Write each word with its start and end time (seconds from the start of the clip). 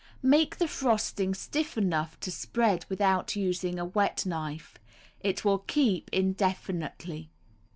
Make 0.23 0.57
the 0.57 0.67
frosting 0.67 1.35
stiff 1.35 1.77
enough 1.77 2.19
to 2.21 2.31
spread 2.31 2.87
without 2.89 3.35
using 3.35 3.77
a 3.77 3.85
wet 3.85 4.25
knife. 4.25 4.79
It 5.19 5.45
will 5.45 5.59
keep 5.59 6.09
indefinitely. 6.11 7.29